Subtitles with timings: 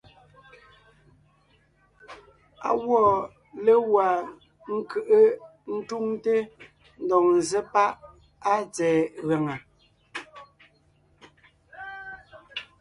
[2.69, 3.03] Á gwɔ́
[3.65, 4.05] légwá
[4.75, 5.19] ńkʉ́ʼʉ
[5.77, 6.35] ńtúŋte
[7.03, 7.91] ńdɔg ńzsé páʼ
[8.49, 9.55] áa tsɛ̀ɛ gaŋá.